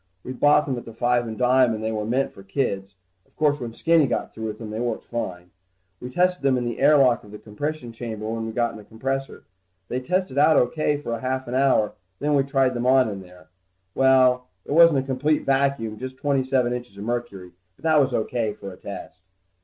We 0.23 0.33
bought 0.33 0.65
them 0.65 0.79
at 0.79 0.85
the 0.85 0.95
five 0.95 1.27
and 1.27 1.37
dime, 1.37 1.75
and 1.75 1.83
they 1.83 1.91
were 1.91 2.05
meant 2.07 2.31
for 2.33 2.41
kids. 2.41 2.95
Of 3.27 3.35
course 3.35 3.59
when 3.59 3.71
Skinny 3.71 4.07
got 4.07 4.33
through 4.33 4.47
with 4.47 4.57
them, 4.57 4.71
they 4.71 4.79
worked 4.79 5.05
fine. 5.05 5.51
We 5.99 6.09
tested 6.09 6.41
them 6.41 6.57
in 6.57 6.65
the 6.65 6.79
air 6.79 6.97
lock 6.97 7.23
of 7.23 7.29
the 7.29 7.37
compression 7.37 7.91
chamber 7.93 8.27
when 8.27 8.47
we 8.47 8.51
got 8.51 8.75
the 8.75 8.83
compressor 8.83 9.37
in. 9.37 9.43
They 9.89 9.99
tested 9.99 10.39
out 10.39 10.57
pretty 10.73 10.95
good 10.95 11.03
for 11.03 11.13
a 11.13 11.19
half 11.21 11.47
hour, 11.47 11.93
then 12.17 12.33
we 12.33 12.41
tried 12.41 12.73
them 12.73 12.87
on 12.87 13.09
in 13.09 13.21
there. 13.21 13.51
Well, 13.93 14.47
it 14.65 14.71
wasn't 14.71 14.97
a 14.97 15.03
complete 15.03 15.45
vacuum, 15.45 15.99
just 15.99 16.17
twenty 16.17 16.43
seven 16.43 16.73
inches 16.73 16.97
of 16.97 17.03
mercury, 17.03 17.51
but 17.75 17.83
that 17.83 18.01
was 18.01 18.11
O.K. 18.11 18.53
for 18.53 18.73
a 18.73 18.77
test. 18.77 19.19